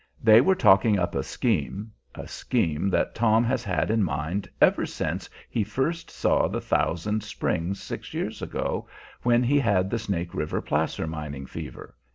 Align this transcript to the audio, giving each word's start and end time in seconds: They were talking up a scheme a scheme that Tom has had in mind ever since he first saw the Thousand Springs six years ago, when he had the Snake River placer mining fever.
They 0.23 0.41
were 0.41 0.55
talking 0.55 0.97
up 0.97 1.13
a 1.13 1.21
scheme 1.21 1.91
a 2.15 2.27
scheme 2.27 2.89
that 2.89 3.13
Tom 3.13 3.43
has 3.43 3.63
had 3.63 3.91
in 3.91 4.03
mind 4.03 4.49
ever 4.59 4.83
since 4.83 5.29
he 5.47 5.63
first 5.63 6.09
saw 6.09 6.47
the 6.47 6.59
Thousand 6.59 7.21
Springs 7.23 7.79
six 7.83 8.11
years 8.11 8.41
ago, 8.41 8.87
when 9.21 9.43
he 9.43 9.59
had 9.59 9.91
the 9.91 9.99
Snake 9.99 10.33
River 10.33 10.59
placer 10.59 11.05
mining 11.05 11.45
fever. 11.45 11.95